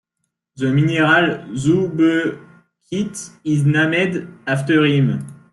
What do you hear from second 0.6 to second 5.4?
mineral Zoubekite is named after him.